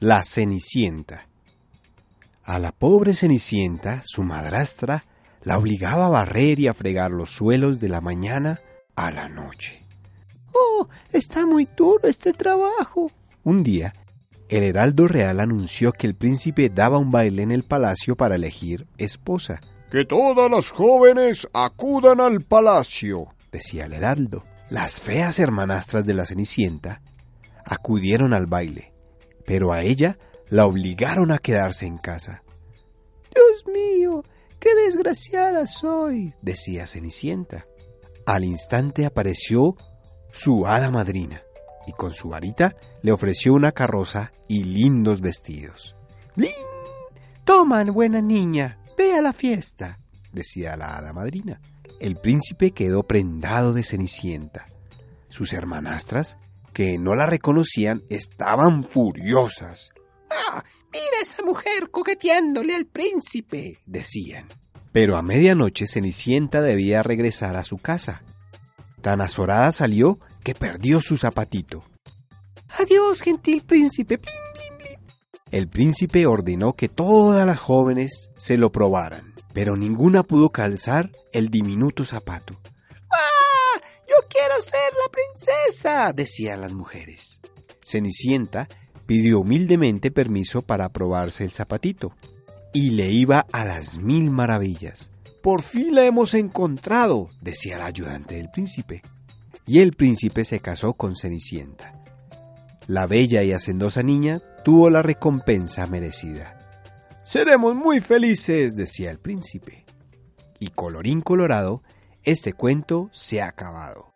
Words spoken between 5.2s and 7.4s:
la obligaba a barrer y a fregar los